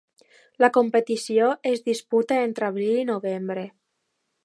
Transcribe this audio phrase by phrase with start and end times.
[0.63, 3.71] La competició es disputa entre abril i novembre.